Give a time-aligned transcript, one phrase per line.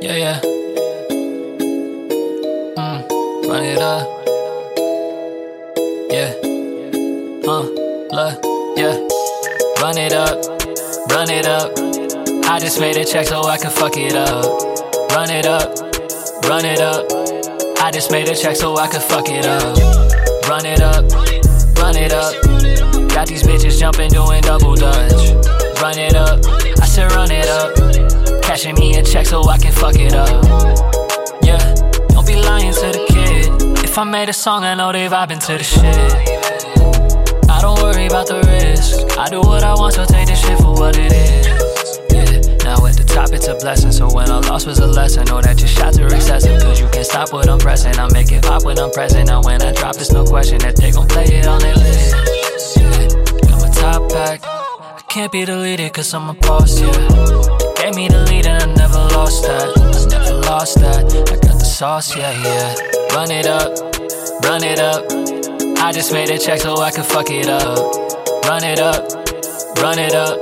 [0.00, 0.40] Yeah, yeah.
[2.76, 4.06] Mm, run it up.
[6.08, 6.34] Yeah.
[7.44, 7.62] Uh,
[8.12, 8.44] look,
[8.76, 8.94] yeah.
[9.82, 10.38] Run it up,
[11.10, 11.72] run it up.
[12.48, 14.44] I just made a check so I can fuck it up.
[15.10, 15.76] Run it up,
[16.44, 17.06] run it up.
[17.82, 19.76] I just made a check so I can fuck it up.
[20.48, 21.10] Run it up,
[21.76, 22.34] run it up.
[23.10, 25.30] Got these bitches jumping, doing double dutch.
[25.82, 26.40] Run it up,
[26.98, 28.42] Said run it up.
[28.42, 30.28] Cashing me a check so I can fuck it up.
[31.44, 31.62] Yeah,
[32.08, 33.84] don't be lying to the kid.
[33.84, 35.94] If I made a song, I know they vibing to the shit.
[37.48, 39.16] I don't worry about the risk.
[39.16, 41.46] I do what I want, so take this shit for what it is.
[42.10, 43.92] Yeah, now at the top, it's a blessing.
[43.92, 46.60] So when I lost was a lesson, know that your shots are excessive.
[46.60, 47.96] Cause you can't stop what I'm pressing.
[47.96, 49.28] I make it pop when I'm present.
[49.28, 51.27] Now when I drop, it's no question that they gon' play
[55.18, 56.92] can't be deleted cause I'm a boss, yeah.
[57.74, 59.76] Gave me the lead and I never lost that.
[59.76, 61.06] I never lost that.
[61.12, 63.16] I got the sauce, yeah, yeah.
[63.16, 63.66] Run it up,
[64.44, 65.02] run it up.
[65.82, 67.78] I just made a check so I can fuck it up.
[68.46, 69.10] Run it up,
[69.82, 70.38] run it up.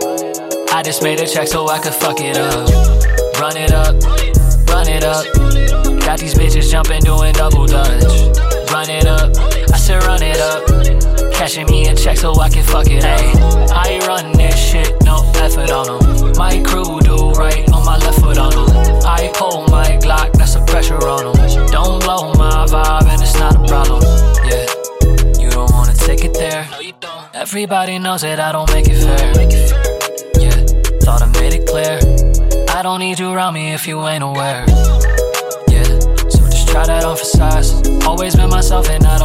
[0.75, 2.69] I just made a check so I can fuck it up.
[3.41, 3.97] Run it up,
[4.69, 5.25] run it up.
[6.05, 8.05] Got these bitches jumping, doing double dutch.
[8.71, 9.35] Run it up,
[9.73, 10.86] I said run it up.
[11.47, 13.71] Cashing me a check so I can fuck it up.
[13.71, 16.33] I run this shit, no effort on them.
[16.37, 18.67] My crew do right on my left foot on them.
[19.07, 21.67] I pull my Glock, that's the pressure on them.
[21.69, 24.03] Don't blow my vibe and it's not a problem.
[24.43, 26.69] Yeah, you don't wanna take it there.
[27.33, 29.31] Everybody knows that I don't make it fair.
[30.43, 30.51] Yeah,
[30.99, 32.01] thought I made it clear.
[32.77, 34.65] I don't need you around me if you ain't aware.
[35.69, 35.85] Yeah,
[36.27, 37.73] so just try that on for size.
[38.05, 39.16] Always been myself and I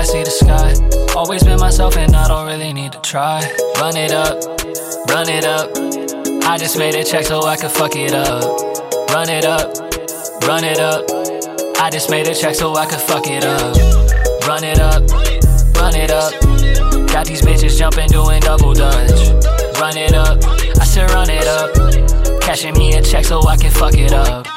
[0.00, 0.72] I see the sky.
[1.14, 3.40] Always been myself and I don't really need to try.
[3.78, 4.32] Run it up,
[5.10, 5.68] run it up.
[6.48, 8.42] I just made a check so I could fuck it up.
[9.10, 9.76] Run it up,
[10.48, 11.04] run it up.
[11.78, 13.76] I just made a check so I could fuck it up.
[14.48, 15.02] Run it up,
[15.76, 16.32] run it up.
[17.12, 19.28] Got these bitches jumping, doing double dutch.
[19.78, 20.42] Run it up,
[20.80, 22.40] I said run it up.
[22.40, 24.49] Cashing me a check so I can fuck it up.